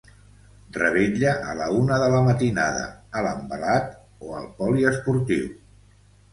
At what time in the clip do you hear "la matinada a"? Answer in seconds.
2.15-3.25